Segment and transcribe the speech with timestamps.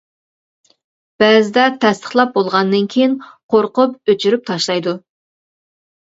[1.23, 3.13] بەزىدە تەستىقلاپ بولغاندىن كىيىن،
[3.55, 4.95] قورقۇپ ئۆچۈرۈپ تاشلايدۇ.